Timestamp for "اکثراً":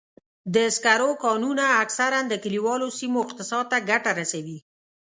1.83-2.19